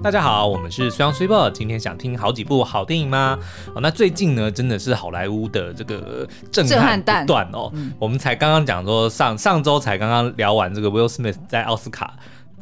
[0.00, 3.36] 大家好，我们是虽阳虽报，今天想听好几部好电影吗？
[3.74, 7.68] 哦，那最近呢，真的是好莱坞的这个震撼不断哦。
[7.74, 12.14] 嗯、我们才刚刚讲说上上周才刚刚聊完这个 Will Smith 在奥斯卡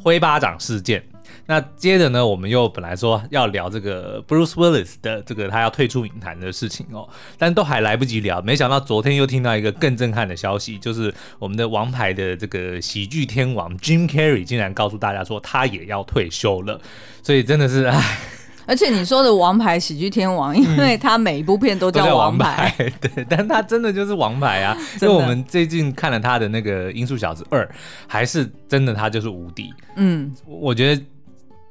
[0.02, 1.04] 挥巴掌事件。
[1.44, 16.80] 那接着呢，我们又本来说要聊这个 Bruce Willis 的这个他要退出影坛的事情哦，但都还来不及聊，没想到昨天又听到一个更震撼的消息，就是我们的王牌的这个喜剧天王 Jim Carrey 竟然告诉大家说他也要退休了，
[17.22, 18.18] 所以真的是唉。
[18.68, 24.76] 而且你说的王牌喜剧天王，因为他每一部片都叫王牌，嗯、王牌对，但他真的就是王牌啊！
[25.00, 27.64] 因为我们最近看了他的那个《音速小子二》，
[28.08, 29.72] 还是真的他就是无敌。
[29.94, 31.02] 嗯，我觉得。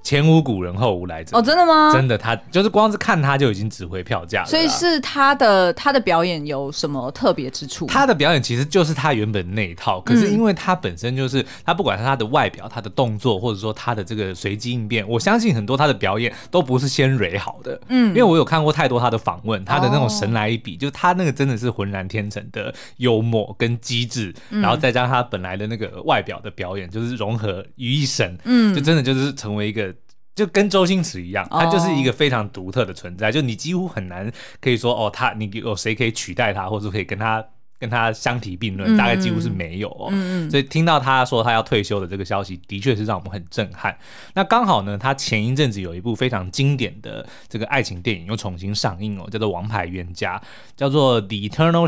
[0.05, 1.91] 前无古人后无来者哦，真的吗？
[1.91, 4.45] 真的，他就是光是看他就已经值回票价了。
[4.47, 7.87] 所以是他的他的表演有什么特别之处？
[7.87, 17.81] 他的表演其实就是他原本那一套，可是因为他本身就是、嗯、他，不管是他的外表、他的动作，或者说他的这个随机应变，我相信很多他的表演都不是先蕊好的。
[17.87, 29.94] 嗯，因为我有看过太多他的访问，他的那种神来一笔，哦、就他那个真的是浑然天成的幽默跟机智，嗯、然后再加上他本来的那个外表的表演，就是融合于一身，嗯，就真的就是成为一个。
[30.35, 33.27] 就跟周星驰一样，他就是一个非常独特的存在。
[33.27, 33.35] Oh.
[33.35, 37.43] 就你几乎很难可以说哦，他你有谁可以取代他，或者可以跟他
[37.79, 40.09] 跟他相提并论，嗯、大概几乎是没有哦。
[40.11, 43.97] 嗯、所以听到他说他要退休的这个消息，的确是让我们很震撼。
[44.33, 50.37] 那刚好呢，他前一阵子有一部非常经典的这个爱情电影又重新上映哦，叫做《王牌冤家》，
[50.75, 51.87] 叫做《The Eternal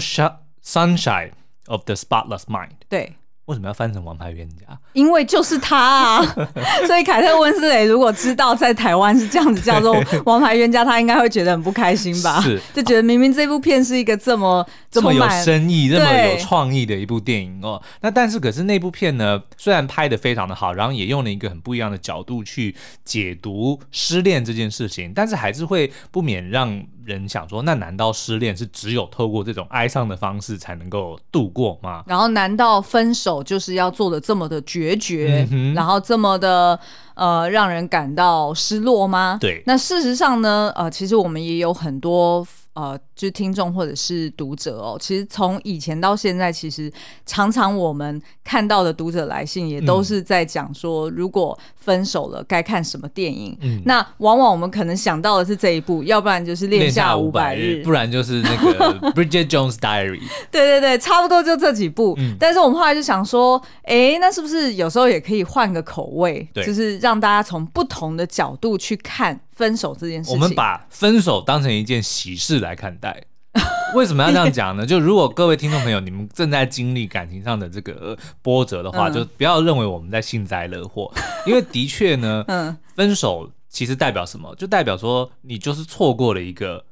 [0.64, 1.32] Sunshine
[1.68, 2.70] of the Spotless Mind》。
[2.88, 3.14] 对。
[3.48, 4.78] 为什么要翻成王牌冤家？
[4.92, 6.36] 因为就是他啊！
[6.86, 9.96] 所以凯特温斯雷如果知道在台湾是这样子叫做
[10.26, 12.42] 王牌冤家，他应该会觉得很不开心吧？
[12.42, 17.82] 是，就觉得明明这部片是一个这么这么有深意、这么有创意的一部电影哦。
[18.02, 22.76] 那但是可是那部片呢，虽然拍的非常的好，然后也用了一个很不一样的角度去
[23.06, 32.04] 解读失恋这件事情，但是还是会不免让人想说，那难道失恋是只有透过这种哀伤的方式才能够度过吗？
[32.06, 36.78] 然后难道分手就是要做的这么的决绝，嗯、然后这么的
[37.16, 39.38] 呃让人感到失落吗？
[39.40, 42.46] 对，那事实上呢，呃，其实我们也有很多。
[42.78, 46.94] 呃，就是听众或者是读者哦，其实从以前到现在，其实
[47.26, 53.58] 常常我们看到的读者来信也都是在讲说，如果分手了该看什么电影。
[53.62, 60.20] 嗯，那往往我们可能想到的是这一部，要不然就是《恋下五百日》，不然就是那个 《Bridget Jones' Diary》。
[60.52, 62.14] 对对对，差不多就这几部。
[62.20, 66.48] 嗯，但是我们后来就想说，哎，那是不是有时候也可以换个口味？
[66.54, 69.40] 对，就是让大家从不同的角度去看。
[69.58, 73.24] 分手这件事情，我们把分手当成一件喜事来看待。
[73.96, 74.86] 为什么要这样讲呢？
[74.86, 81.12] 就如果各位听众朋友，你们正在经历感情上的这个波折的话，嗯、就不要认为我们在幸灾乐祸，
[81.48, 84.54] 因为的确呢， 嗯，分手其实代表什么？
[84.56, 86.86] 就代表说你就是错过了一个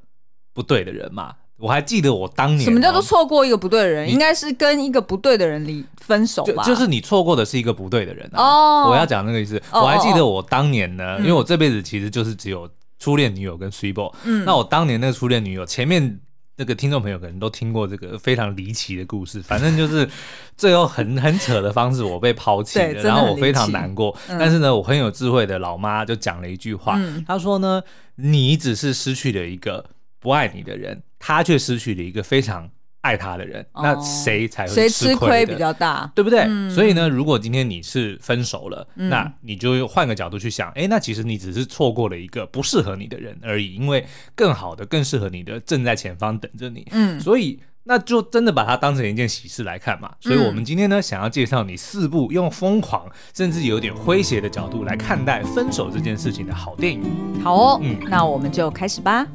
[0.52, 1.36] 不对的人嘛。
[1.58, 4.10] 我还记得我当年，什么叫做错过一个不对的人？
[4.10, 6.62] 应该是跟一个不对的人离分手吧？
[6.62, 8.42] 就，就是你错过的是一个不对的人啊！
[8.42, 9.60] 哦，我要讲那个意思。
[9.72, 12.68] 我还记得我当年呢，因为我这辈子其实就是只有
[12.98, 14.10] 初恋女友跟 Boy。
[14.24, 16.20] 嗯，那我当年那个初恋女友，前面
[16.56, 19.40] 那个听众朋友可能都听过这个非常离奇的故事。
[19.40, 20.06] 反正就是
[20.58, 24.14] 最后很很扯的方式，我被抛弃了，然后我非常难过。
[24.28, 27.82] 嗯，但是呢，我很有智慧的老妈就讲了一句话，嗯，她说呢
[28.16, 29.84] ：“你只是失去了一个
[30.20, 32.68] 不爱你的人。”他却失去了一个非常
[33.00, 36.40] 爱他的人，哦、那谁才会谁吃亏比较大，对不对？
[36.40, 46.86] 嗯、所以呢，如果今天你是分手了，嗯、那你就换个角度去想，哎，那其实你只是错过了一个不适合你的人而已，因为更好的、更适合你的正在前方等着你。
[46.90, 50.14] 嗯，所以那就真的把它当成一件喜事来看嘛。
[50.20, 57.02] 所以我们今天呢，想要介绍你四部用疯狂甚至有点诙谐的角度来看待分手这件事情的好电影。
[57.42, 59.26] 好哦，嗯，那我们就开始吧。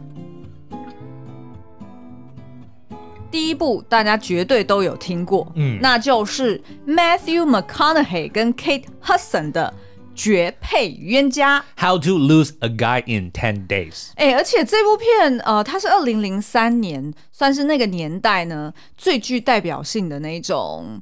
[3.31, 9.74] 第一部大家绝对都有听过，嗯，那就是 Matthew McConaughey 跟 Kate Hudson 的
[10.13, 11.63] 绝配冤家。
[11.78, 14.10] How to Lose a Guy in Ten Days。
[14.16, 21.01] 哎，而且这部片，呃，它是二零零三年，算是那个年代呢最具代表性的那一种，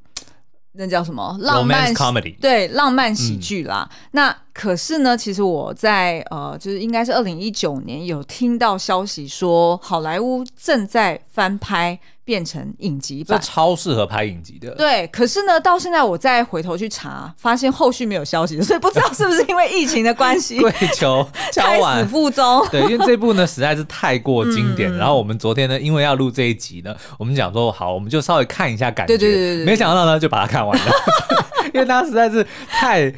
[0.73, 1.35] 那叫什么？
[1.39, 2.39] 浪漫 comedy。
[2.39, 3.89] 对，浪漫喜剧啦。
[3.91, 11.99] 嗯、那可是呢，其实我在呃，就是应该是二零一九年有听到消息说，好莱坞正在翻拍。
[12.29, 14.69] 变成影集版，这超适合拍影集的。
[14.75, 22.63] 对，可是呢，到现在我再回头去查，发现后续没有消息，所以不知道是不是因为疫情的关系， 跪求 敲碗胎死腹中。
[22.69, 24.93] 对，因为这部呢实在是太过经典。
[24.93, 29.17] 嗯、然后我们昨天呢，因为要录这一集呢，我们讲说好，我们就稍微看一下感觉。
[29.17, 30.85] 对对对对，没想到呢就把它看完了，
[31.73, 33.11] 因为它实在是太。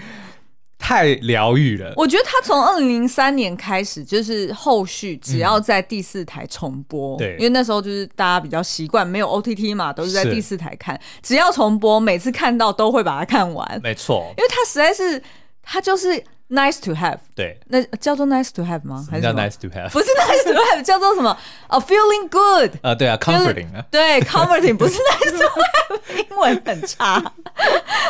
[0.82, 1.94] 太疗愈了。
[1.96, 13.80] 我觉得他从二零零三年开始，就是后续只要在第四台重播，对、嗯，因为那时候就是大家比较习惯没有 OTT 嘛，都是在第四台看，只要重播，每次看到都会把它看完。
[13.84, 15.22] 没错，因为他实在是，
[15.62, 16.24] 他就是。
[16.52, 19.08] Nice to have，对，那叫做 nice to have 吗？
[19.10, 19.90] 还是叫 nice to have？
[19.92, 21.30] 不是 nice to have，叫做什么？
[21.68, 22.72] 啊、oh,，feeling good。
[22.84, 23.82] 呃，对啊，comforting 啊。
[23.90, 27.24] 对，comforting 不是 nice to have，英文很差。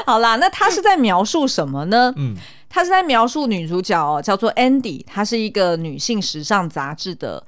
[0.08, 2.12] 好啦，那他是在描述什么呢？
[2.18, 2.36] 嗯，
[2.72, 7.44] 他是在描述女主角哦，叫做 Andy，她是一个女性时尚杂志的。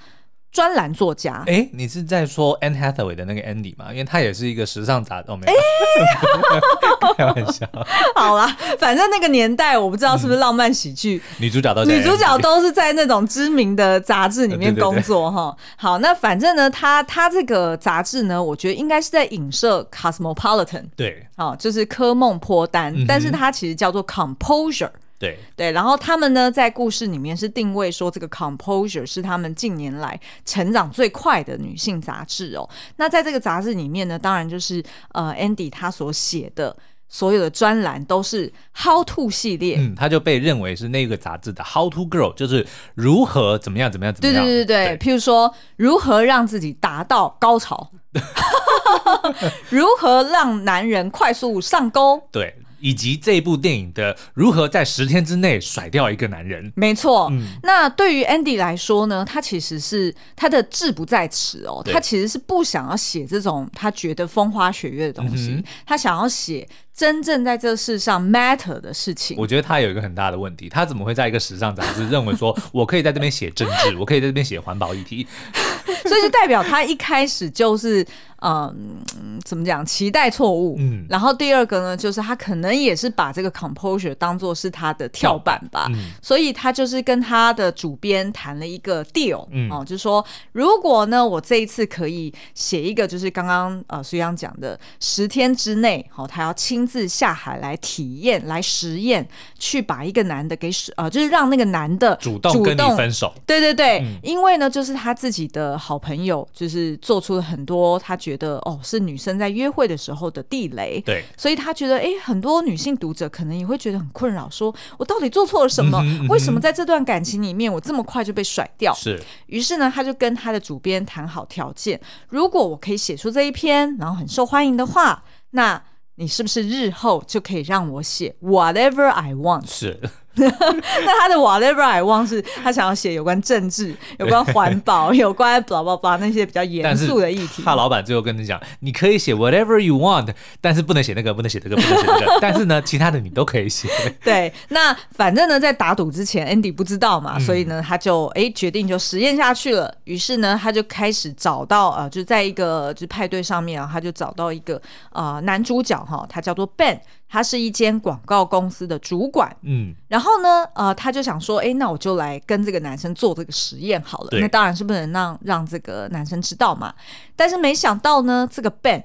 [0.51, 3.87] 专栏作家，哎、欸，你是在说 Anne Hathaway 的那个 Andy 吗？
[3.89, 7.67] 因为他也是一个时尚杂志，哦，没有，欸、 开玩笑。
[8.13, 15.57] 好啦，反正那个年代，我不知道是不是浪漫喜剧、嗯，女主角都女主角都是在那种知名的杂志里面工作哈。
[15.75, 24.91] 好，那反正呢，他他这个杂志呢，我觉得应该是在影射 Cosmopolitan，对，好，就是科梦坡单，嗯、但是它其实叫做 Composure。
[25.23, 32.69] 对对，然后他们呢，在故事里面是定位说，这个 Composure 是他们近年来成长最快的女性杂志哦。
[32.97, 34.83] 那在这个杂志里面呢，当然就是
[35.13, 36.75] 呃，Andy 他所写的
[37.07, 44.43] 所有的专栏都是 How to 系列，嗯，他就被认为是那个杂志的 How to Girl，就是如何怎么样怎么样怎么样。
[44.43, 47.91] 对对对对，对譬如说如何让自己达到高潮，
[49.69, 52.53] 如何让男人快速上钩，对。
[52.83, 56.69] 以及这部电影的如何在十天之内甩掉一个男人？
[56.75, 69.35] 没错，嗯，那对于 Andy 来说呢，他其实是他的志不在此哦，他其实是不想要写这种他觉得风花雪月的东西，嗯、他想要写真正在这世上 matter 的事情。
[69.37, 75.25] 我觉得他有一个很大的问题，他怎么会在一个时尚杂志认为说 我可以在这边写政治， 我可以在这边写环保议题？
[76.05, 78.05] 所以就代表他一开始就是。
[78.45, 79.01] 嗯，
[79.45, 79.85] 怎么讲？
[79.85, 80.75] 期待错误。
[80.77, 85.87] 嗯，然后第二个呢，就是他可能也是把这个 composure 当做是他的跳板吧。
[85.91, 89.47] 嗯，所以他就是跟他的主编谈了一个 deal。
[89.49, 96.53] 嗯，哦，就是说如果呢，我这一次可以写一个，就是刚刚呃苏央讲的十天之内，好，哦，他要
[96.83, 99.27] 亲自下海来体验、来实验，
[99.57, 103.33] 去把一个男的给呃，就是让那个男的主动跟你分手。
[103.45, 108.53] 对对对，嗯，因为呢，就是他自己的好朋友，就是做出了很多他觉得。
[108.63, 115.99] 哦，是女生在约会的时候的地雷，对，所以他觉得哎，很多女性读者可能也会觉得很困扰，说我到底做错了什么？
[116.03, 118.93] 嗯嗯、为什么在这段感情里面我这么快就被甩掉？
[118.93, 125.81] 是，于是呢，他就跟他的主编谈好条件，如果我可以写出这一篇，然后很受欢迎的话，那
[126.15, 129.67] 你是不是日后就可以让我写 whatever I want？
[129.67, 129.99] 是。
[130.37, 137.61] 那他的 whatever I want 是他想要写有关政治、有关环保、 有关 blah blah blah 那些比较严肃的议题。
[137.63, 142.37] 他老板最后跟你讲，你可以写 whatever you want，但是不能写那个，不能写这个，不能写这个。
[142.41, 143.87] 但是呢，其他的你都可以写。
[144.23, 149.93] 对，那反正呢，在打赌之前，Andy 不知道嘛，所以呢，他就哎决定就实验下去了。
[150.05, 154.81] 于是呢，他就开始找到呃，就在一个就派对上面啊，他就找到一个
[155.11, 156.99] 呃男主角哈，他叫做 Ben。
[157.33, 164.37] 他是一间广告公司的主管，嗯，然后呢，呃，他就想说，哎，那我就来跟这个男生做这个实验好了。
[164.39, 166.93] 那当然是不能让让这个男生知道嘛。
[167.35, 169.03] 但是没想到呢，这个 Ben。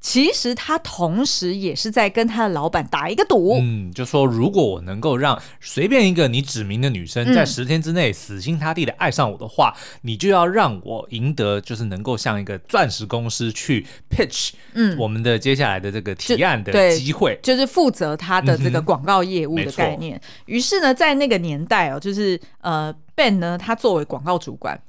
[0.00, 20.16] 其实他同时也是在跟他的老板打一个赌，嗯，就说如果我能够让随便一个你指名的女生在十天之内死心塌地的爱上我的话，嗯、你就要让我赢得就是能够向一个钻石公司去 pitch，嗯，我们的接下来的这个提案的机会，就，就是负责他的这个广告业务的概念。
[20.16, 24.80] 嗯、于是呢，在那个年代哦，就是呃，Ben 呢，他作为广告主管。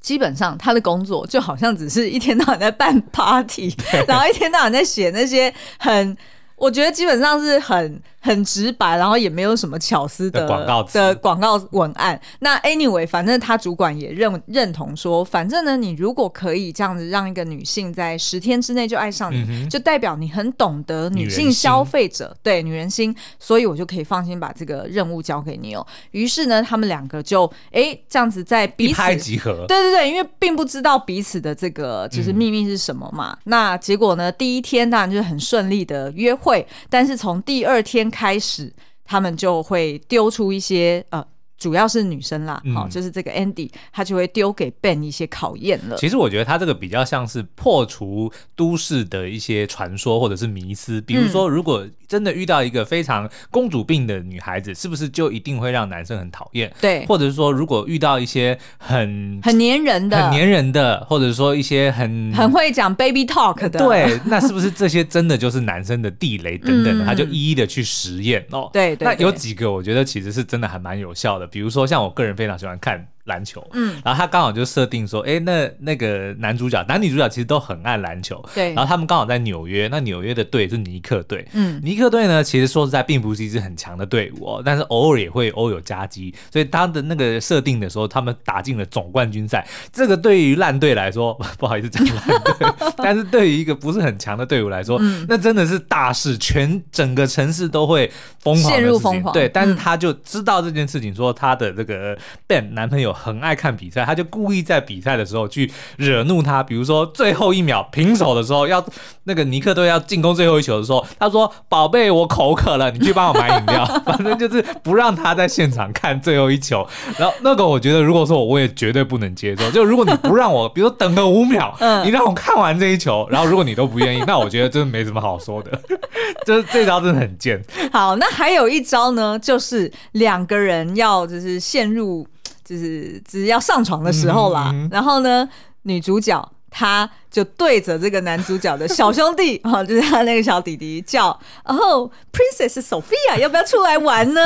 [0.00, 3.74] 基本上他的工作就好像只是一天到晚在办 party，
[4.06, 6.16] 然后一天到晚在写那些很，
[6.56, 8.00] 我觉得基本上是很。
[8.20, 12.20] 很直白，然后也没有什么巧思的广告的广告文案。
[12.40, 25.86] 那 anyway，反正他主管也认认同说，反正呢，你如果可以这样子让一个女性在十天之内就爱上你，嗯、就代表你很懂得女性消费者，女对女人心，所以我就可以放心把这个任务交给你哦。
[26.10, 33.32] 于是呢，他们两个就哎这样子在彼此一拍即合，对对对，因为并不知道彼此的这个就是秘密是什么嘛。
[33.32, 38.07] 嗯、那结果呢，第一天当然就是很顺利的约会，但是从第二天。
[38.10, 38.72] 开始，
[39.04, 41.26] 他们就会丢出一些呃，
[41.58, 45.96] 主要是女生啦，好、嗯，就是这个 Andy，他就会丢给 Ben 一些考验了。
[45.96, 56.72] 其实我觉得他这个比较像是破除都市的一些传说或者是迷思，比如说，如果真的遇到一个非常公主病的女孩子，是不是就一定会让男生很讨厌？
[56.80, 67.04] 对，或者是说，如果遇到一些很很黏人的、很黏人的，或者说一些很很会讲 baby talk 的，对，那是不是这些真的就是男生的地雷等等的？
[67.04, 68.70] 嗯、他就一一的去实验哦。
[68.72, 71.47] 对，对，对，那有几个我觉得其实是真的还蛮有效的。
[71.50, 102.16] 比如说，像我个人非常喜欢看篮球，嗯，然后他刚好就设定说，哎，那那个男主角、男女主角其实都很爱篮球，对，然后他们刚好在纽约，那纽约的队是尼克队，嗯，尼克队呢，其实说实在并不是一支很强的队伍哦，但是偶尔也会偶有夹击，所以他的那个设定的时候，他们打进了总冠军赛，这个对于烂队来说， 不好意思讲烂队， 但是对于一个不是很强的队伍来说，嗯，那真的是大事，全整个城市都会疯狂，陷入疯狂，对，但是他就知道这件事情，说他的这个
[102.46, 103.08] Ben 男朋友。
[103.18, 106.62] 很爱看比赛，他就故意在比赛的时候去惹怒他。
[106.62, 108.84] 比如说最后一秒平手的时候，要
[109.24, 116.86] 那个尼克队要进攻最后一球的时候，他说：“宝贝，我口渴了，你去帮我买饮料。” 反正就是不让他在现场看最后一球。
[117.18, 119.70] 然后那个我觉得，如果说我，我也绝对不能接受。
[119.70, 125.80] 就如果你不让我，比如说等个五秒，你让我看完这一球，然后如果你都不愿意，那我觉得真的没什么好说的。
[126.46, 127.62] 就是这招真的很贱。
[127.92, 132.26] 好，那还有一招呢，就是两个人要就是陷入。
[132.68, 135.48] 就是只要上床的时候啦，嗯、然后呢，
[135.82, 144.42] 女主角她就对着这个男主角的小兄弟啊， 就是他那个小弟弟叫，然哦，Princess Sophia，要不要出来玩呢？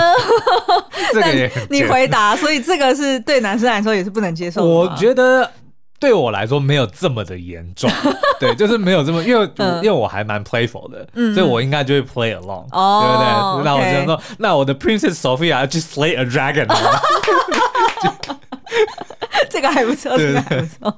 [1.12, 4.67] 这个也 你回答，所以这个是对男生来说也是不能接受的。
[4.69, 5.50] 我觉得
[6.03, 7.89] 对我来说没有这么的严重，
[8.41, 13.65] 对，就是没有这么，因为、嗯、因为我还蛮 playful 的，嗯、所以我应该就会 play along，、哦、对不对？
[13.65, 16.67] 那我就说那我的 Princess Sophia 去 slay a dragon。
[19.49, 20.93] 这个还不错， 这个还不错。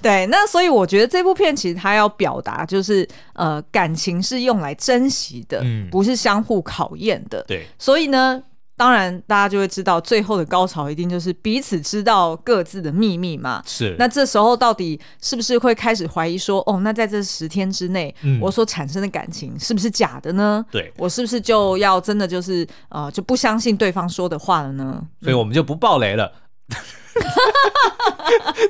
[0.00, 7.44] 对，那所以我觉得这部片其实它要表达就是，呃，感情是用来珍惜的，嗯，不是相互考验的。
[7.46, 8.40] 对，所以呢，
[8.82, 13.62] 当然大家就会知道，最后的高潮一定就是彼此知道各自的秘密嘛。
[13.64, 13.94] 是。
[13.96, 20.66] 那这时候到底是不是会开始怀疑说，哦，那在这十天之内，嗯，我所产生的感情是不是假的呢？
[20.68, 25.00] 对，我是不是就要真的就是呃，就不相信对方说的话了呢？
[25.20, 26.32] 所以我们就不爆雷了。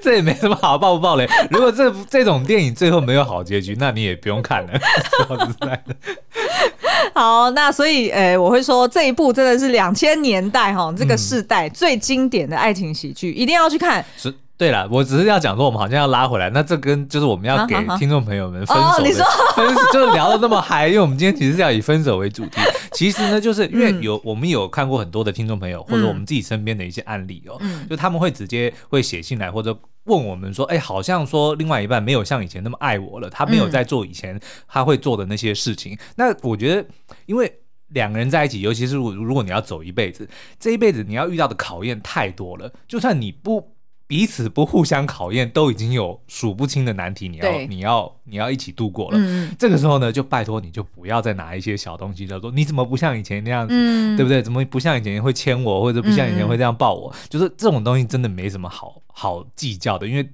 [0.03, 1.27] 这也没什么好爆不爆雷。
[1.51, 4.79] 如果这这种电影最后没有好结局，那你也不用看了。
[5.27, 5.97] 说实在的。
[7.15, 14.05] 好，那所以，诶、欸，我会说这一部真的是两千年代哈这个世代最经典的爱情喜剧，嗯、一定要去看。
[14.17, 14.33] 是。
[14.63, 19.03] 对了，我只是要讲说，我们好像要拉回来，那这跟就是我们要给听众朋友们分手
[19.57, 22.61] 分 就是聊的那么嗨，因为我们今天其实是要以分手为主题。
[22.93, 34.39] 其实呢，就是因为有、嗯、我们有看过很多的听众朋友，或者我们自己身边的一些案例哦，嗯、就他们会直接会写信来或者问我们说，哎，好像说另外一半没有像以前那么爱我了，他没有在做以前
[34.69, 35.95] 他会做的那些事情。
[35.95, 36.87] 嗯、那我觉得，
[37.27, 37.53] 因为
[37.89, 40.29] 两个人在一起，尤其是如果如果你要走一辈子，
[40.61, 43.72] 这一辈子你要遇到的考验太多了，就算你不。
[44.13, 49.17] 彼此不互相考验，都已经有数不清的难题，你要你要你要一起度过了。
[49.19, 54.43] 嗯、这个时候呢，就拜托你就不要再拿一些小东西，叫做你怎么不像以前那样子，嗯、对不对？
[54.43, 57.11] 怎么不像以前会牵我，或者不像以前会这样抱我？
[57.11, 60.29] 嗯、就是这种东西真的没什么好好计较的，因为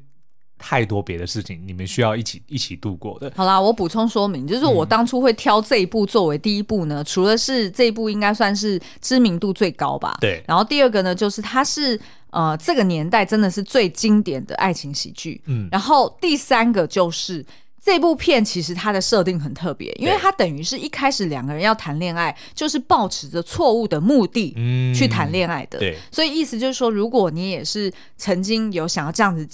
[0.58, 3.32] 太多别的事情你们需要一起一起度过的。
[3.36, 10.42] 好啦，我补充说明，就是我当初会挑这一部作为第一部呢，嗯、除了是这一部应该算是知名度最高吧，对。
[10.48, 12.00] 然后第二个呢，就是它是。
[12.30, 15.40] 呃，这个年代真的是最经典的爱情喜剧。
[15.46, 17.44] 嗯，然后第三个就是
[17.82, 24.52] 这部片，其实它的设定很特别，因为它等于是一开始两个人要谈恋爱，就是抱持着错误的目的
[24.94, 25.78] 去谈恋爱的。
[25.78, 29.48] 嗯，对，所以意思就是说，如果你也是曾经有想要这样子。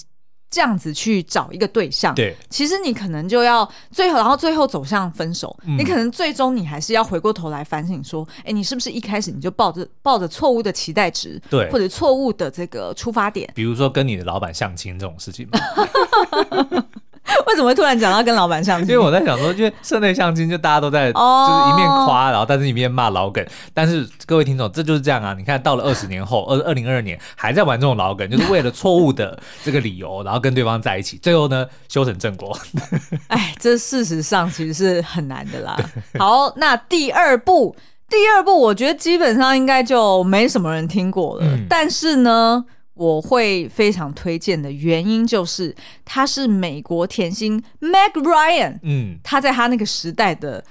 [0.54, 5.56] 这样子去找一个对象，对，其实你可能就要最后，然后最后走向分手。
[5.66, 13.50] 嗯、你可能最终你还是要回过头来反省，说，哎，你是不是一开始你就抱着抱着错误的期待值，对，或者错误的这个出发点？
[13.52, 15.58] 比如说跟你的老板相亲这种事情吗？
[17.46, 18.90] 为什么会突然讲到跟老板相亲？
[18.90, 23.44] 因为我在想说，因为社内相亲就大家都在，就是一面夸，然后但是一面骂老梗。
[23.72, 25.34] 但是各位听众，这就是这样啊！
[25.36, 32.56] 你看到了二十年后，二二零二二年还在玩这种老梗，就是为了错误的这个理由，然后跟对方在一起，最后呢修成正果。
[33.28, 35.76] 哎，这事实上其实是很难的啦。
[36.18, 37.74] 好，那第二步，
[38.10, 41.46] 第二步我觉得基本上应该就没什么人听过了。
[41.46, 42.64] 嗯、但是呢。
[42.94, 45.74] 我会非常推荐的原因就是，
[46.04, 50.64] 他是美国甜心 Meg Ryan，嗯，他在他那个时代的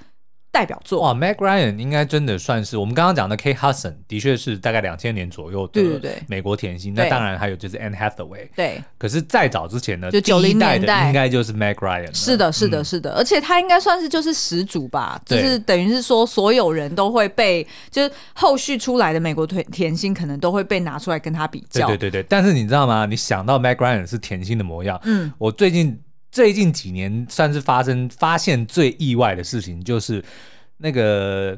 [0.54, 1.02] 代表作。
[1.02, 5.82] 哇 m a g Ryan 应该真的算是我们刚刚讲的 Kate Hudson，的确是大概两千年左右的
[6.28, 6.94] 美国甜心。
[6.94, 8.48] 那当然还有就是 Anne Hathaway。
[8.56, 8.80] 对。
[9.00, 12.16] 可是再早之前呢，就九零年代应该就是 m a g Ryan。
[12.16, 21.88] 是的，是的，是的，而且他应该算是就是始祖吧，就是等于是说所有人都会被，就是后续出来的美国甜甜心可能都会被拿出来跟他比较。
[21.88, 22.26] 对对对对。
[22.30, 23.08] 但是你知道吗？
[23.08, 26.00] 你想到 m a g Ryan 是甜心的模样，嗯，我最近。
[26.34, 30.24] 最近几年算是发生发现最意外的事情，就是
[30.78, 31.58] 那个。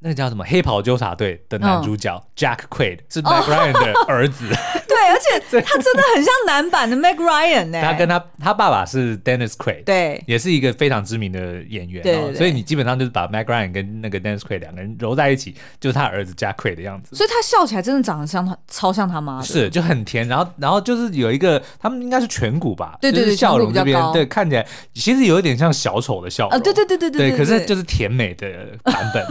[0.00, 4.56] 那个叫什么黑袍纠察队的男主角、嗯、Jack Quaid 是 Mac Ryan 的儿子，哦、
[4.88, 7.80] 对，而且他真的很像男版的 Mac Ryan 呢。
[7.84, 17.14] 他跟他他爸爸是 Dennis Quaid，对，也是一个非常知名的演员，对，对，对，所以你基本上就是把 Mac Ryan 跟那个 Dennis Quaid 两个人揉在一起，就是他儿子 Jack Quaid 的样子。
[17.14, 20.26] 所以他笑起来真的长得像他，超像他妈，是就很甜。
[20.26, 28.48] 然后然后就是有一个，他们应该是颧骨吧，对对对，笑容这边对，看起来其实有一点像小丑的笑容，啊，对对对对对，对，可是就是甜美的
[28.82, 29.26] 版本。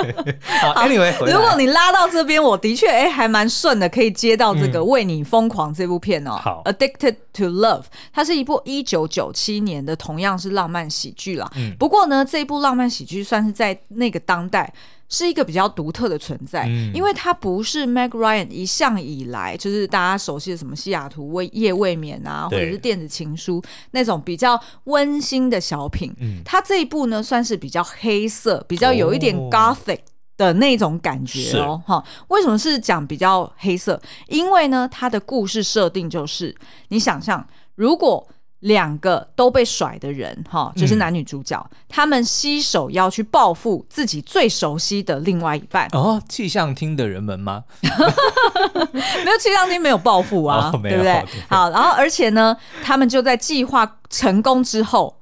[0.61, 0.73] 好。
[0.85, 6.31] Anyway, 如果你拉到这边，我的确哎、欸，还蛮顺的，可以接到这个《为你疯狂》这部片哦。
[6.31, 7.81] 好，《Addicted to Love》，
[8.13, 11.49] 它是一部一九九七年的，同样是浪漫喜剧啦。
[11.55, 14.71] 嗯，不过呢，这部浪漫喜剧算是在那个当代
[15.11, 26.11] 是一个比较独特的存在，嗯、因为它不是 Meg Ryan 一向以来就是大家熟悉的什么西雅图未夜未眠啊，或者是电子情书那种比较温馨的小品。
[26.19, 29.97] 嗯，它这一部呢，算是比较黑色，比较有一点 Gothic。
[29.97, 30.01] 哦
[30.37, 34.01] 的那种感觉哦，哈，为什么是讲比较黑色？
[34.27, 36.55] 因为呢，它的故事设定就是，
[36.87, 38.27] 你想象如果
[38.61, 45.87] 两个都被甩的人，哈，就是男女主角，嗯、他们携手要去报复自己最熟悉的另外一半。
[45.91, 47.63] 哦，气象厅的人们吗？
[47.83, 51.13] 没有气象厅没有报复啊，哦、对不对？
[51.13, 55.17] 对好，然后而且呢，他们就在计划成功之后，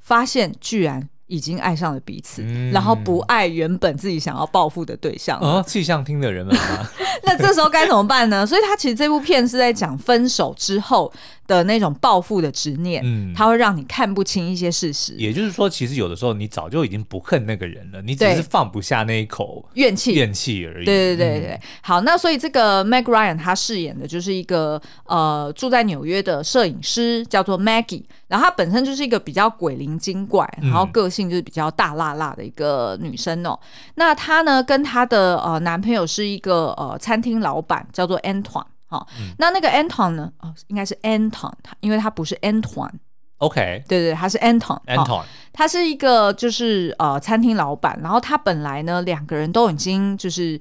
[0.00, 1.08] 发现居然。
[1.26, 5.38] 已经爱上了彼此，嗯、然后不爱原本自己想要报复的对象。
[5.40, 6.88] 哦，气象厅的人们吗？
[7.24, 8.44] 那这时候该怎么办呢？
[8.46, 11.10] 所以他其实这部片是在讲分手之后
[11.46, 15.14] 的那种报复的执念，嗯，他会让你看不清一些事实。
[15.14, 20.84] 也就是说，其实有的时候你早就已经不恨那个人了，你只是放不下那一口怨气，怨气而已。
[20.84, 33.58] 对对对对，嗯、好，那所以这个 Meg Ryan 他饰演的就是一个呃住在纽约的摄影师，叫做 Maggie，然后他本身就是一个比较鬼灵精怪，然后个性就是比较大辣辣的一个女生哦。
[33.62, 38.64] 嗯、那她呢跟她的呃男朋友是一个呃餐厅老板，叫做 Antoine。
[38.90, 40.32] 嗯、那那个 Anton 呢？
[40.40, 42.92] 哦，应该是 Anton，他因为他不是 Antoine。
[43.38, 44.80] OK，对对，他是 Anton。
[44.86, 45.22] Anton，
[45.52, 50.60] 他是一个就是呃餐厅老板，然后他本来呢两个人都已经就是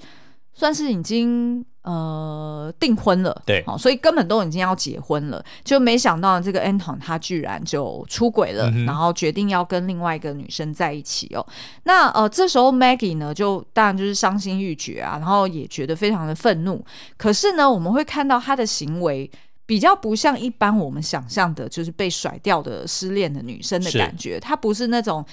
[0.54, 1.66] 算是已经。
[1.84, 11.46] 呃，订婚了，对，好，所以根本都已经要结婚了，就没想到这个 Anton 他居然就出轨了，嗯、然后决定要跟另外一个女生在一起哦。
[11.84, 16.82] 那呃，这时候 Maggie 呢，就当然就是伤心欲绝啊，然后也觉得非常的愤怒。
[17.18, 19.30] 可是呢，我们会看到她的行为
[19.66, 25.26] 比较不像一般我们想象的，就是被甩掉的失恋的女生的感觉，她不是那种。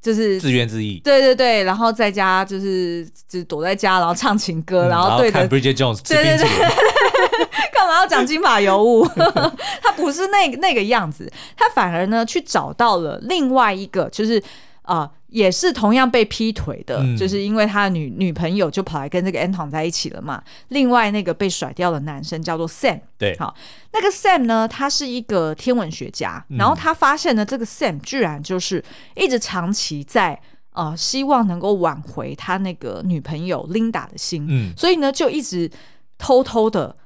[0.00, 6.48] 就是自怨自艾，对对对，然后在家就是就是躲在家，然后唱情歌，嗯、然后对着 Bridget Jones 对对对，
[7.72, 9.06] 干嘛要讲金发尤物？
[9.82, 14.42] 他不是那那个样子，他反而呢去找到了另外一个，就是
[14.82, 15.00] 啊。
[15.00, 20.42] 呃也是同样被劈腿的，嗯、就是因为他的女女朋友就跑来跟这个 Anton 在一起了嘛。
[20.68, 23.54] 另外那个被甩掉的男生叫做 Sam，对，好，
[23.92, 28.82] 那个 Sam 呢，他是一个天文学家，嗯、然后他发现呢，这个 Sam 居然就是
[29.16, 30.40] 一直长期在
[30.72, 35.70] 呃希望能够挽回他那个女朋友 Linda 的心，嗯，所以呢就一直
[36.16, 36.96] 偷偷的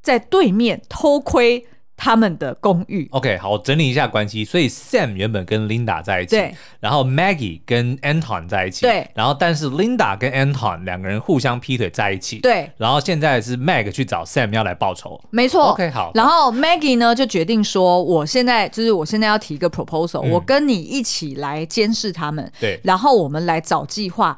[0.00, 1.66] 在对面偷窥。
[1.96, 3.08] 他们的公寓。
[3.12, 4.44] OK，好，我整理一下关系。
[4.44, 6.54] 所以 Sam 原本跟 Linda 在一起，对。
[6.80, 9.08] 然后 Maggie 跟 Anton 在一起，对。
[9.14, 12.70] 然后但是 Linda 跟 Anton 两个人互相劈腿在一起，对。
[12.76, 15.72] 然后现在是 Mag 去找 Sam 要来报仇，没错。
[15.72, 16.10] OK，好。
[16.14, 22.80] 然后 Maggie 呢就决定说，我现在就是我现在要提一个 proposal，、嗯、我跟你一起来监视他们，对。
[22.84, 24.36] 然后我们来找计划。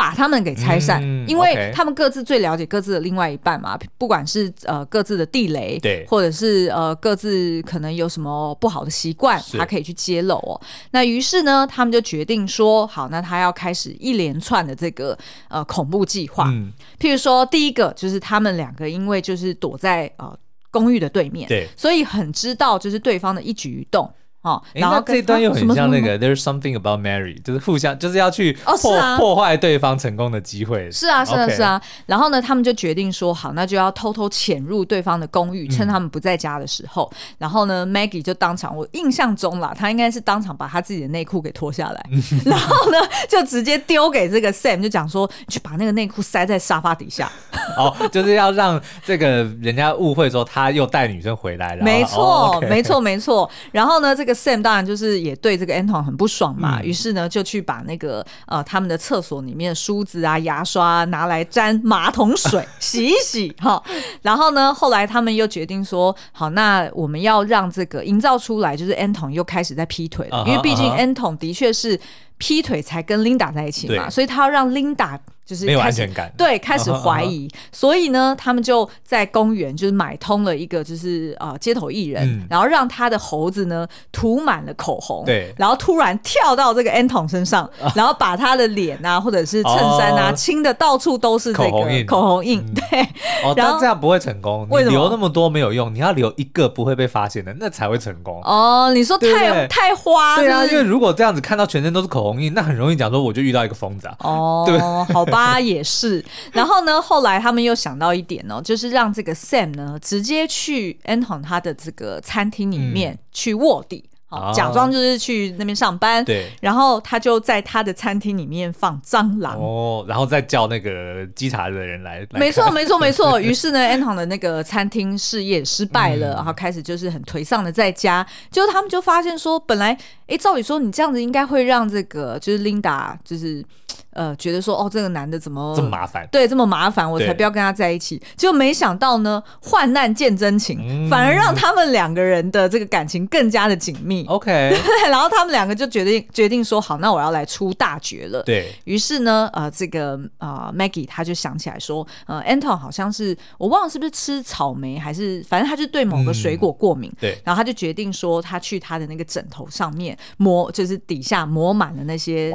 [0.00, 10.58] 把他们给拆散，嗯、因为他们各自最了解各自的另外一半嘛，不管是呃各自的地雷，对，或者是呃各自可能有什么不好的习惯，他可以去揭露哦。
[10.92, 15.14] 那于是呢，他们就决定说，好，那他要开始一连串的这个
[15.50, 16.46] 呃恐怖计划。
[16.48, 20.34] 嗯，譬如说，第一个就是他们两个因为就是躲在呃
[20.70, 24.10] 公寓的对面，对，所以很知道就是对方的一举一动。
[24.42, 30.90] 哦，然后这一段又很像那个 There's something about Mary，就是互相就是要去破破坏对方成功的机会。
[30.90, 31.78] 是啊，是啊，是啊。
[32.06, 37.12] 然后呢，他们就决定说好，那就要偷偷潜入对方的公寓，趁他们不在家的时候。
[37.36, 42.02] 然后呢，Maggie 就当场，我印象中啦，他应该是当场把他自己的内裤给脱下来，
[42.46, 42.96] 然后呢，
[43.28, 47.30] 就直接丢给这个 Sam，就讲说去把那个内裤塞在沙发底下。
[47.76, 51.84] 哦，就是要让这个人家误会说他又带女生回来了。
[51.84, 53.50] 没错，没错，没错。
[53.70, 54.29] 然后呢，这个。
[54.34, 63.82] Sam 当然就是也对这个 Anton 很不爽嘛，于、嗯、是呢就去把那个呃他们的厕所里面的梳子啊、牙刷、啊、拿来沾马桶水 洗一洗哈。
[64.22, 71.98] 然后呢，后来他们又决定说，好，那我们要让这个营造出来，就是 Anton 又开始在劈腿了，uh -huh, 因为毕竟 Anton 的确是
[72.40, 75.16] 劈腿才跟 Linda 在一起嘛，所以他要让 Linda。
[75.46, 77.68] 就是没有安全感，对，开始 怀疑，uh -huh, uh -huh.
[77.72, 93.00] 所以呢，他们就在公园就是买通了一个就是呃街头艺人，嗯，然后让他的猴子呢涂满了口红，对，然后突然跳到这个 Anton 身上， 然后把他的脸啊或者是衬衫啊亲的到处都是这个口红印，口红印，嗯、对，
[93.42, 98.40] 哦，但这样不会成功，你留那么多没有用，你要留一个不会被发现的，那才会成功。
[98.44, 104.78] 哦，你说太太花，对啊，因为如果这样子看到全身都是口红印，那很容易讲说我就遇到一个疯子啊，哦， 对，
[105.14, 105.58] 好吧。
[105.58, 114.04] 也是， 然后呢，后来他们又想到一点哦，就是让这个 Sam 呢直接去 Anton 他的这个餐厅里面去卧底。
[114.04, 122.24] 嗯哦、假装就是去那边上班，对，然后他就在他的餐厅里面放蟑螂哦，然后再叫那个稽查的人来。
[122.30, 123.38] 没错，没错，没错。
[123.42, 128.24] 于是呢，Anton 的那个餐厅事业失败了，嗯，然后开始就是很颓丧的在家。
[128.50, 133.64] 就他们就发现说，本来哎，照理说你这样子应该会让这个就是 Linda 就是
[134.12, 136.28] 呃觉得说哦，这个男的怎么这么麻烦？
[136.30, 138.20] 对，这么麻烦，我才不要跟他在一起。
[138.36, 144.24] 就没想到呢，患难见真情，嗯，反而让他们两个人的这个感情更加的紧密。
[144.26, 144.76] OK，
[145.08, 148.42] 然后他们两个就决定决定说好，那我要来出大绝了。
[148.42, 157.10] 对，于是呢，呃，这个呃 Maggie 他就想起来说，呃，Anton 好像是我忘了是不是吃草莓，还是反正他就对某个水果过敏。
[157.10, 162.50] 嗯、对，然后他就决定说，他去他的那个枕头上面抹，就是底下抹满了那些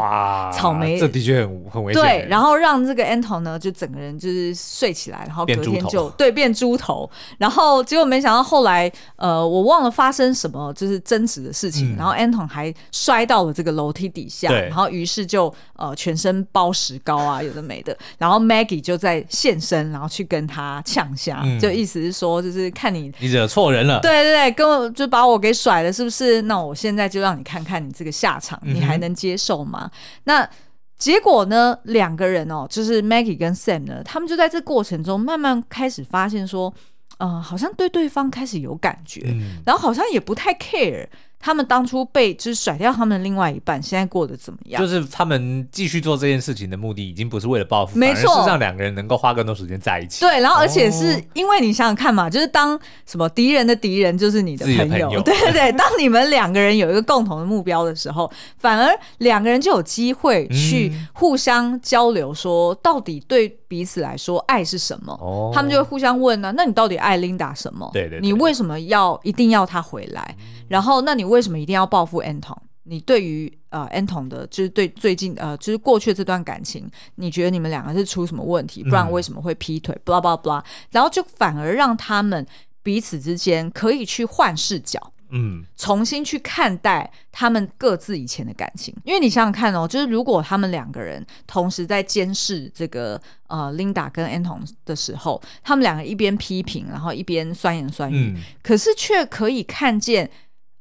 [0.53, 0.99] 草莓。
[0.99, 2.01] 这的确很很危险。
[2.01, 11.55] 对，然后让这个 Anton 呢，就整个人就是睡起来，然后隔天就对变猪头，然后结果没想到后来，呃，我忘了发生什么，就是争执的。
[11.55, 26.41] 事情，然后 Anton 还摔到了这个楼梯底下，然后于是就呃全身包石膏啊，有的没的，然后 Maggie 就在现身，然后去跟他呛下，嗯，就意思是说，就是看你你惹错人了，对对对，跟我就把我给甩了，是不是？
[26.41, 29.89] 那我现在就让你看看你这个下场，你还能接受吗？
[29.89, 29.91] 嗯、
[30.25, 30.49] 那
[30.97, 36.73] 结果呢，两个人哦，就是 Maggie 跟 Sam 呢，他们就在这过程中慢慢开始发现说，
[37.17, 41.07] 呃，好像对对方开始有感觉，嗯、然后好像也不太 care。
[41.45, 44.81] 他们当初被就是甩掉他们的另外一半，现在过得怎么样？
[44.81, 50.21] 就是他们继续做这件事情的目的，已经不是为了报复，没错，是让两个人能够花更多时间在一起。
[50.21, 55.71] 对，然后而且是因为你想想看嘛，就是当什么敌人的敌人就是你的朋友，朋友对对对。
[55.77, 58.27] 当你们两个人有一个共同的目标的时候，
[58.57, 65.13] 反而两个人就有机会去互相交流，说到底对彼此来说爱是什么？
[65.21, 67.87] 哦，他们就会互相问呢、啊，那你到底爱 Linda 什么？
[67.93, 70.35] 对对，对，你为什么要一定要他回来？
[70.67, 72.57] 然后，那你为什么一定要报复 Anton？
[72.87, 78.83] 你对于呃 Anton 的，就是对最近呃，就是过去的这段感情，你觉得你们两个是出什么问题？
[78.83, 82.45] 不然为什么会劈腿？blah blah blah，然后就反而让他们
[82.83, 88.95] 彼此之间可以去换视角，嗯，重新去看待他们各自以前的感情。
[89.03, 100.29] 因为你想想看哦，就是如果他们两个人同时在监视这个呃 Linda 跟 Anton 的时候，他们两个一边批评，然后一边酸言酸语，嗯，可是却可以看见。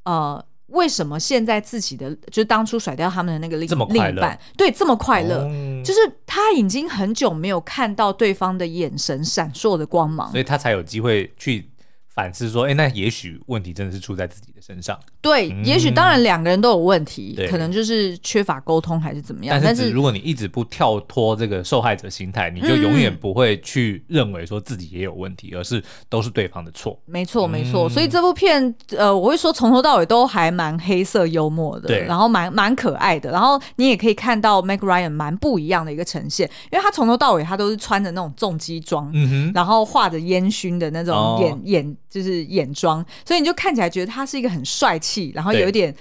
[0.04, 11.70] 呃，为什么现在自己的就是当初甩掉他们的那个另另一半，对，这么快乐，嗯，就是他已经很久没有看到对方的眼神闪烁的光芒，所以他才有机会去
[12.08, 14.98] 反思说，哎，那也许问题真的是出在自己的身上。
[15.24, 19.58] 对，嗯、也许当然两个人都有问题，可能就是缺乏沟通还是怎么样。
[19.64, 27.00] 但是如果你一直不跳脱这个受害者心态，你就永远不会去认为说自己也有问题，嗯、而是都是对方的错。
[27.06, 27.88] 没错，没错。
[27.88, 33.30] 所以这部片，呃，我会说从头到尾都还蛮黑色幽默的，对，然后蛮蛮可爱的。
[33.30, 45.13] 然后你也可以看到 Mac Ryan 蛮不一样的一个呈现，因为他从头到尾他都是穿着那种重机装，嗯哼，然后画着烟熏的那种眼、哦、眼就是眼妆，所以你就看起来觉得他是一个很帅气。
[45.34, 45.94] 然后有点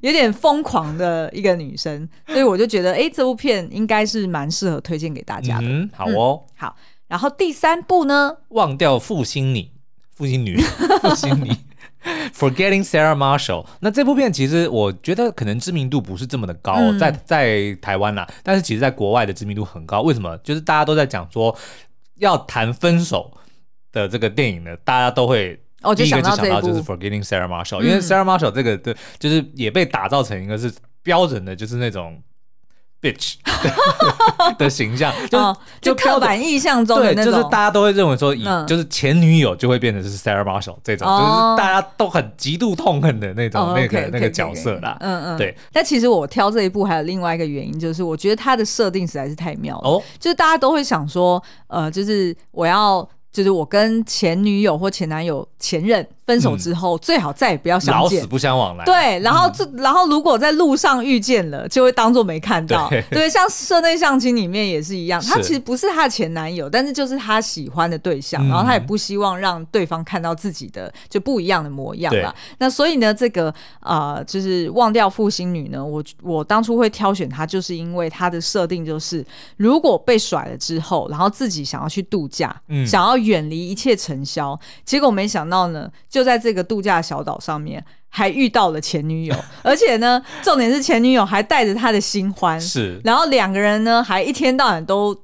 [0.00, 5.66] 有点疯狂的一个女生，所以我就觉得，哎，这部片应该是蛮适合推荐给大家的。
[5.66, 6.76] 嗯，好哦，嗯，好。
[7.08, 9.70] 然后第三部呢，忘掉负心女，
[10.14, 10.56] 负心女，
[11.02, 11.50] 负心女。
[12.32, 13.66] Forgetting Sarah Marshall。
[13.80, 20.00] 那这部片其实我觉得可能知名度不是这么的高，嗯、在在台湾啦，但是其实在国外的知名度很高。
[20.00, 20.34] 为什么？
[20.38, 21.54] 就是大家都在讲说
[22.16, 23.30] 要谈分手
[23.92, 25.60] 的这个电影呢，大家都会
[25.94, 32.22] 第一个就想到就是 Forgetting Sarah Marshall，、嗯、因为 Sarah Marshall 这个对，就是也被打造成一个是标准的，就是那种。
[33.02, 33.36] bitch
[34.58, 44.98] 的形象，就、哦、就刻板印象中的那种，就是大家都会认为说，以、嗯、就是前女友就会变成是 Sarah Marshall 这种，哦、就是大家都很极度痛恨的那种、哦、那个那个角色啦。
[45.00, 45.56] 嗯嗯，对。
[45.72, 49.88] 但其实我挑这一部还有另外一个原因，就是我觉得它的设定实在是太妙了。
[49.88, 53.08] 哦，就是大家都会想说，呃，就是我要。
[53.32, 58.84] 就是我跟前女友或前男友、前任分手之后，嗯、最好再也不要相见，老死不相往来。
[58.84, 62.88] 对，然后这、嗯，然后如果在路上遇见了，就会当做没看到。
[62.88, 72.34] 对， 对像社内相亲里面也是一样，他其实不是他的前男友，但是就是他喜欢的对象，然后他也不希望让对方看到自己的就不一样的模样了。
[72.58, 73.48] 那所以呢，这个
[73.80, 79.24] 啊、呃，就是忘掉负心女呢，我我当初会挑选她，就是因为她的设定就是，
[79.56, 83.20] 如果被甩了之后，然后自己想要去度假，嗯，想要。
[83.20, 95.14] 远离一切尘嚣，结果没想到呢，就在这个度假小岛上面，还遇到了前女友，而且呢，重点是前女友还带着他的新欢，是，然后两个人呢，还一天到晚都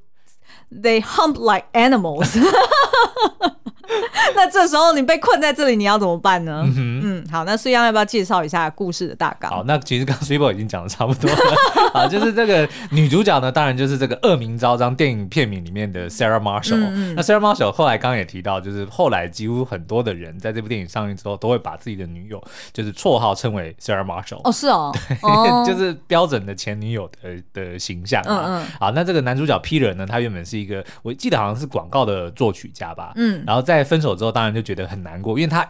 [0.71, 2.39] they hump like animals。
[4.35, 6.63] 那这时候你被困在这里，你要怎么办呢？
[6.77, 9.49] 嗯，嗯好，那苏央要不要介绍一下故事的大纲？
[9.51, 16.81] 好，那其实刚刚 Super 已经讲的差不多了 啊，就是这个女主角呢，当然就是这个恶名昭彰电影片名里面的 Sarah Marshall。
[16.81, 17.15] 嗯嗯。
[17.15, 24.41] 那 Sarah Marshall 后来刚刚也提到，就是后来几乎很多的人在这部电影上映之后，都会把自己的女友就是绰号称为 Sarah Marshall。
[24.43, 28.45] 哦，是哦， 对，哦、就是标准的前女友的的形象啊。
[28.47, 28.67] 嗯嗯。
[28.81, 33.13] 好，那这个男主角 Peter 呢，他原本是一个，我记得好像是广告的作曲家吧。
[33.17, 33.45] 嗯。
[33.47, 35.67] 然后在分手之后，当然就觉得很难过，因为他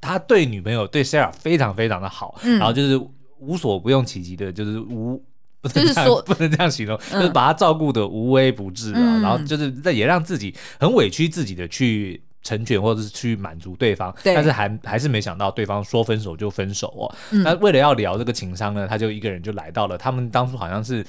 [0.00, 3.00] 他对女朋友对 Sarah 非常非常的好，嗯、然后就是
[3.38, 5.16] 无所不用其极的，就是无
[5.60, 17.14] 不能这样、就是、不能这样形容，嗯、就是把他照顾的无微不至啊，嗯、然后就是在也让自己很委屈自己的去成全或者是去满足对方，对但是还还是没想到对方说分手就分手哦。
[17.44, 21.04] 那、嗯、为了要聊这个情商呢，他就一个人就来到了他们当初好像是。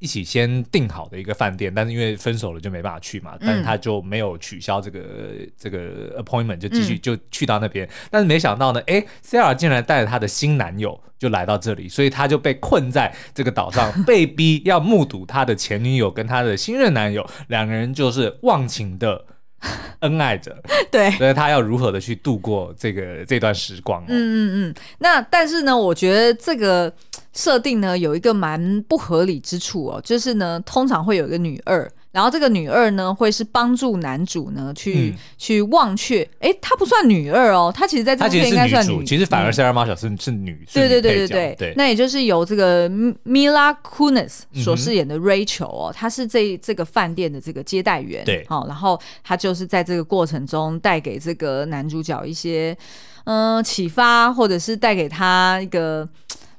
[0.00, 7.86] 一起先订好的一个饭店，但是因为分手了就没办法去嘛，但是他就没有取消这个、嗯、这个 appointment，就继续就去到那边。
[7.86, 19.26] 嗯、但是没想到呢，哎，Sarah 竟然带着她的新男友就来到这里，所以他就被困在这个岛上， 被逼要目睹他的前女友跟他的新任男友两个人就是忘情的
[20.00, 20.56] 恩爱着。
[20.90, 24.06] 对，所以他要如何的去度过这个这段时光、哦？
[24.08, 24.74] 嗯嗯嗯。
[24.98, 26.92] 那但是呢，我觉得这个。
[27.32, 52.76] 设定呢有一个蛮不合理之处哦，就是呢通常会有一个女二，然后这个女二呢会是帮助男主呢去、嗯、去忘却，哎，她不算女二哦，她其实在这部片应该算女，女其实反而 Sarah Marshall 是是女，对对对对对对，那也就是由这个 Mila Kunis 所饰演的 Rachel 哦，她是这这个饭店的这个接待员，对，好，然后她就是在这个过程中带给这个男主角一些
[53.24, 56.08] 嗯、呃、启发，或者是带给他一个。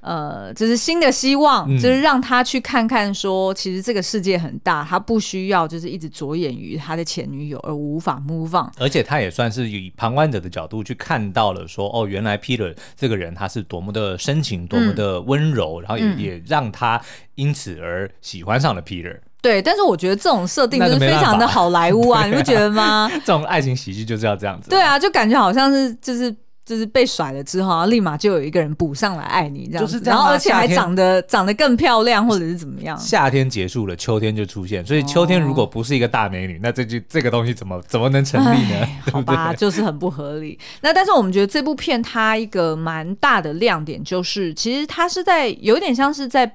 [0.01, 8.67] 呃，就是新的希望，嗯、就是让他去看看说，说其实这个世界很大，他不需要就是一直着眼于他的前女友而无法 move on。
[8.79, 16.99] 而且他也算是以旁观者的角度去看到了说，哦，原来 Peter 这个人他是多么的深情，多么的温柔，嗯、然后也、嗯、也让他
[17.35, 19.19] 因此而喜欢上了 Peter。
[19.39, 23.07] 对，但是我觉得这种设定就是非常的好莱坞啊，你不觉得吗？
[23.23, 24.69] 这种爱情喜剧就是要这样子。
[24.69, 26.35] 对啊，就感觉好像是就是。
[26.71, 32.97] 就是被甩了之后，然后立马就有一个人补上来爱你，这样子，就是这样，然后而且还长得长得更漂亮，或者是怎么样？
[32.97, 38.87] 夏天结束了，秋天就出现，所以秋天如果不是一个大美女，哦、那这就这个东西怎么怎么能成立呢？
[39.11, 40.57] 好吧，就是很不合理。
[40.79, 46.49] 那但是我们觉得这部片它一个蛮大的亮点就是，其实它是在有点像是在。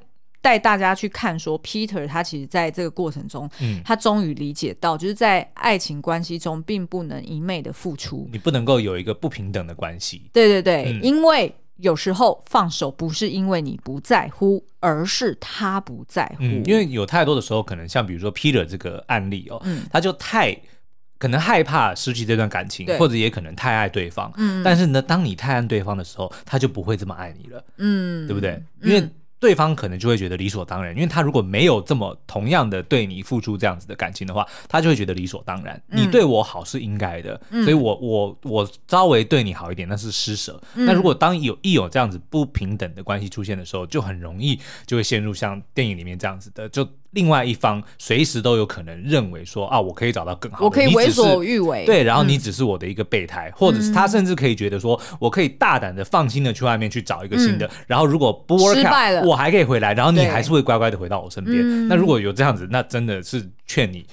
[0.46, 10.30] 带大家去看，说 Peter 他其实在这个过程中，嗯，他终于理解到，就是在爱情关系中，并不能一昧的付出，你不能够有一个不平等的关系。
[10.32, 16.44] 对对对，嗯，因为有时候放手不是因为你不在乎，而是他不在乎。
[16.44, 20.56] 嗯，因为有太多的时候，可能像比如说 Peter 这个案例哦，嗯，他就太
[21.18, 24.32] 可能害怕失去这段感情，或者也可能太爱对方。
[24.36, 27.64] 嗯，但是呢，当你太爱对方的时候，他就不会这么爱你了。
[27.78, 28.62] 嗯，对不对？
[28.82, 35.80] 因为对方可能就会觉得理所当然，因为他如果没有这么同样的对你付出这样子的感情的话，他就会觉得理所当然。
[35.88, 40.60] 嗯、你对我好是应该的，嗯、所以我我我稍微对你好一点，那是施舍。
[40.74, 61.88] 嗯、那如果当有一有这样子不平等的关系出现的时候，就很容易就会陷入像电影里面这样子的，就另外一方随时都有可能认为说啊，我可以找到更好的，我可以为所欲为，对，然后你只是我的一个备胎，嗯、或者是他甚至可以觉得说，我可以大胆的、放心的去外面去找一个新的，嗯、然后如果不 work out, 失败了，我还可以回来，然后你还是会乖乖的回到我身边。
[61.88, 64.04] 那如果有这样子，那真的是劝你。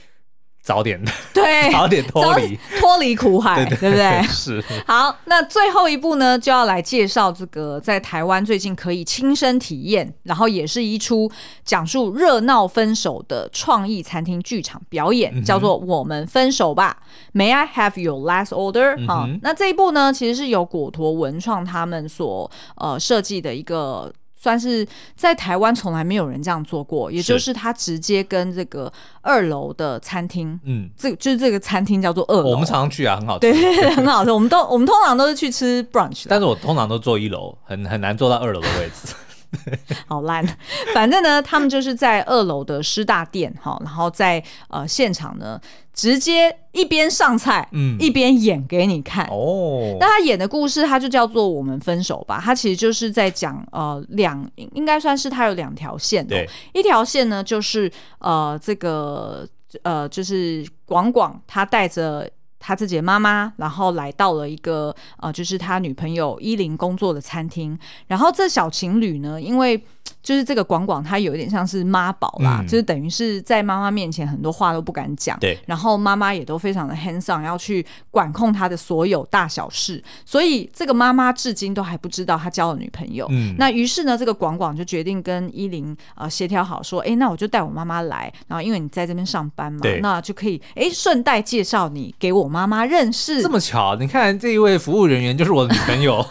[0.64, 0.98] 早点
[1.34, 4.24] 对， 早点脱离脱离苦海，对，不对？
[4.30, 4.64] 是。
[4.88, 11.30] 好，那最后一步呢，就要来介绍这个在台湾最近可以亲身体验，然后也是一出
[11.66, 16.98] 讲述热闹分手的创意餐厅剧场表演，嗯、叫做《我们分手吧》
[17.38, 19.06] ，May I have your last order？
[19.06, 24.12] 好、嗯哼，那这一部呢，其实是由果陀文创他们所呃设计的一个。
[24.44, 33.54] 算是在台湾从来没有人这样做过，也就是他直接跟这个二楼的餐厅，嗯，这就是这个餐厅叫做二楼，我们常常去啊，很好吃，对，
[33.96, 34.32] 很好吃。
[34.32, 39.14] 我们都我们通常都是去吃 brunch，但是我通常都坐一楼，很很难坐到二楼的位置。
[40.08, 40.46] 好烂，
[40.94, 45.60] 反正呢，他们就是在二楼的师大店哈，然后在呃现场呢，
[45.94, 49.96] 直接一边上菜，嗯，一边演给你看哦。
[50.00, 59.48] 那他演的故事，他就叫做《我们分手吧》，他其实就是在讲呃两，应该算是他有两条线，对，一条线呢就是呃这个
[59.84, 62.30] 呃就是广广他带着。
[62.66, 67.78] 他自己的妈妈，然后来到了一个呃，就是他女朋友依琳工作的餐厅。
[68.08, 69.86] 然后这小情侣呢，因为
[70.22, 75.38] 就是这个广广，他有一点像是妈宝啦，嗯、就是等于是在妈妈面前很多话都不敢讲。
[75.40, 75.60] 对。
[75.66, 80.02] 然后妈妈也都非常的 hands on，要去管控他的所有大小事。
[80.26, 83.28] 所以这个妈妈至今都还不知道他交了女朋友。
[83.32, 83.54] 嗯。
[83.60, 93.42] 那于是呢，这个广广就决定跟依琳呃协调好，说，哎，那我就带我妈妈来，然后因为你在这边上班嘛，那就可以哎顺带介绍你给我妈妈认识。
[93.42, 96.26] 这么巧，你看这一位服务人员就是我的女朋友。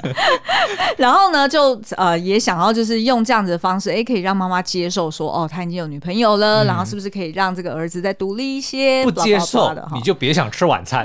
[0.96, 3.02] 然后呢，就呃也想要就是。
[3.02, 9.02] 用这样子的方式，哎，可以让妈妈接受说，哦，他已经有女朋友了，嗯、然后是不是可以让这个儿子再独立一些？
[9.04, 11.04] 不接受的，你就别想吃晚餐。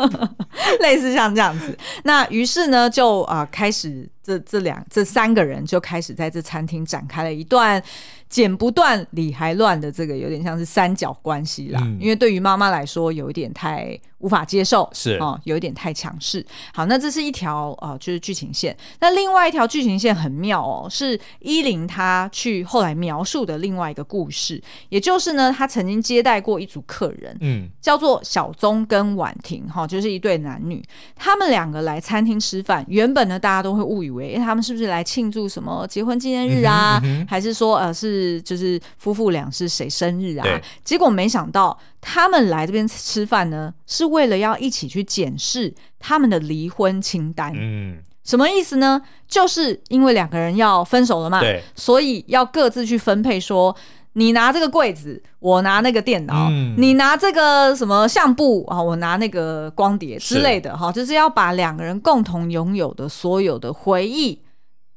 [0.80, 7.82] 类似像这样子，那于是呢，就啊、呃、开始这这两这三个人就开始在这餐厅展开了一段。
[8.28, 16.46] 剪不断理还乱的这个有点像是三角关系啦，嗯、因为对于妈妈来说有一点太无法接受，是哦，有一点太强势。
[16.72, 18.76] 好，那这是一条呃就是剧情线。
[19.00, 30.80] 那另外一条剧情线很妙哦，是依琳她去后来描述的另外一个故事，也就是呢，她曾经接待过一组客人，嗯，叫做小宗跟婉婷哈、哦，就是一对男女，
[31.16, 38.40] 他们两个来餐厅吃饭，原本呢大家都会误以为，哎，他们是不是来庆祝什么结婚纪念日啊，嗯嗯、还是说呃是。
[38.50, 40.44] 就是夫妇俩是谁生日啊？
[40.82, 47.52] 结果没想到他们来这边吃饭呢，是为了要一起去检视他们的离婚清单。
[47.54, 49.00] 嗯，什么意思呢？
[49.28, 51.40] 就是因为两个人要分手了嘛，
[51.76, 53.76] 所以要各自去分配说，说
[54.14, 64.42] 你拿这个柜子，我拿那个电脑，嗯、你拿这个什么相簿啊，我拿那个光碟之类的，哈，就是要把两个人共同拥有的所有的回忆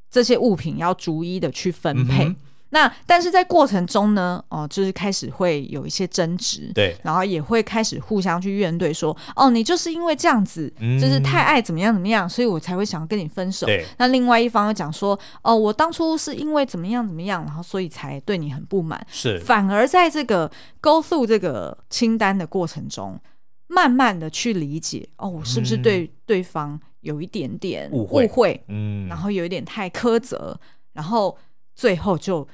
[0.10, 2.26] 这些物品要逐一的去分配。
[2.26, 2.36] 嗯
[2.73, 13.67] 那但是在过程中呢，哦，就是开始会有一些争执，对，然后也会开始互相去怨怼，说，哦，你就是因为这样子，嗯、就是太爱怎么样怎么样，所以我才会想要跟你分手。
[13.67, 19.05] 对，那另外一方又讲说，哦，我当初是因为怎么样怎么样，然后所以才对你很不满。
[19.07, 23.19] 是，反而在这个 go through 这个清单的过程中，
[23.67, 28.25] 慢慢的去理解，哦，我是不是对对方有一点点误会？
[28.25, 30.59] 误会，嗯，然后有一点太苛责，
[30.93, 31.38] 然后
[31.75, 32.47] 最后就。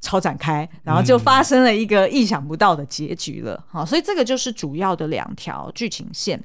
[0.00, 3.62] 超展开，然后就发生了一个意想不到的结局了。
[3.68, 6.42] 好、嗯，所以这个就是主要的两条剧情线。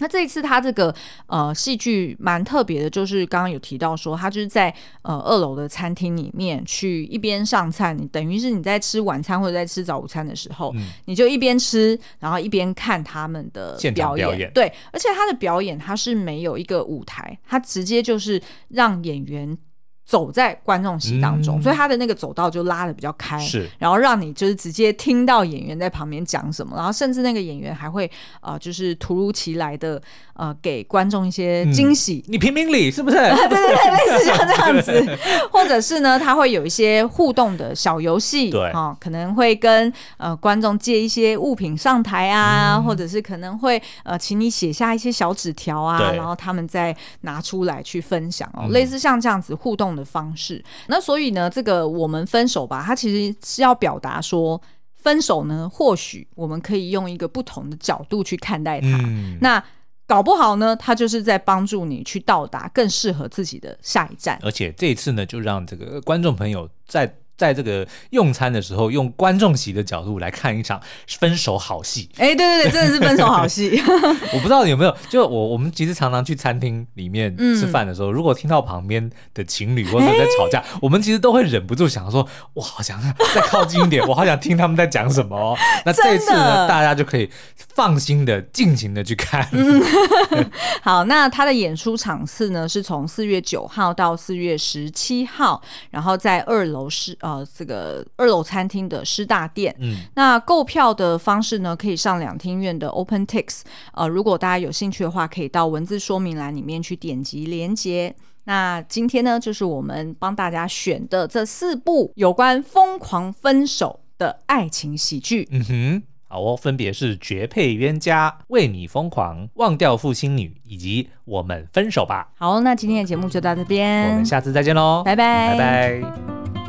[0.00, 0.92] 那这一次他这个
[1.28, 14.26] 呃戏剧蛮特别的，就是刚刚有提到说，他就是在呃二楼的餐厅里面去一边上菜，你等于是你在吃晚餐或者在吃早午餐的时候，嗯、你就一边吃，然后一边看他们的表演。
[14.26, 19.56] 表演对，而且他的表演他是没有一个舞台，他直接就是让演员。
[20.04, 30.00] 走在观众席当中，嗯、所以他的那个走道就拉的比较开，是，然后让你就是直接听到演员在旁边讲什么，然后甚至那个演员还会呃，就是突如其来的
[30.34, 32.22] 呃，给观众一些惊喜。
[32.26, 33.16] 嗯、你评评理是不是？
[33.16, 35.18] 对对对，类似像这样子，
[35.50, 38.70] 或者是呢，他会有一些互动的小游戏，对。
[38.70, 54.60] 啊、呃，可能会跟呃观众借一些物品上台啊，嗯、或者是可能会呃，请你写下一些小纸条啊，然后他们再拿出来去分享哦，嗯、类似像这样子互动的方式，那所以呢，这个我们分手吧，它其实是要表达说，
[54.96, 58.88] 分手呢，或许我们可以用一个不同的角度去看待它。
[59.04, 59.62] 嗯、那
[60.06, 64.38] 搞不好呢，它就是在帮助你去到达更适合自己的下一站。
[64.42, 70.80] 而且这一次呢，就让这个观众朋友在在这个用餐的时候，用观众席的角度来看一场
[71.18, 72.08] 分手好戏。
[72.16, 73.80] 哎、欸，对对对，真的是分手好戏。
[74.32, 83.00] 我不知道有没有，就我我们其实常常去餐厅里面吃饭的时候，嗯、如果听到旁边的情侣或者在吵架，欸、我们其实都会忍不住想说， 我好想
[83.34, 85.56] 再靠近一点，我好想听他们在讲什么哦。
[85.84, 87.28] 那这次呢，大家就可以
[87.74, 89.48] 放心的、尽情的去看。
[89.50, 89.82] 嗯、
[90.82, 95.60] 好，那他的演出场次呢，是从四月九号到四月十七号，
[95.90, 97.18] 然后在二楼是。
[97.24, 103.62] 呃，这个二楼餐厅的师大店，嗯，那购票的方式呢，可以上两厅院的 OpenTix，
[103.94, 108.14] 呃，如果大家有兴趣的话，可以到文字说明栏里面去点击连接。
[108.44, 115.48] 那今天呢，就是我们帮大家选的这四部有关疯狂分手的爱情喜剧。
[115.50, 122.28] 嗯哼，好哦，分别是《绝配冤家》、《为你疯狂》、《忘掉负心女》以及《我们分手吧》。
[122.38, 125.58] 好，那今天的节目就到这边，我们下次再见喽，拜拜，拜
[126.02, 126.63] 拜。